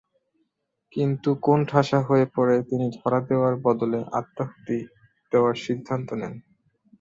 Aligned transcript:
কিন্তু 0.93 1.29
কোণঠাসা 1.43 1.99
হয়ে 2.01 2.25
পড়ে 2.35 2.57
তিনি 2.69 2.85
ধরা 2.97 3.19
দেওয়ার 3.27 3.53
বদলে 3.65 3.99
আত্মাহুতি 4.19 4.79
দেওয়ার 5.31 5.55
সিদ্ধান্ত 5.65 6.09
নেন। 6.13 6.33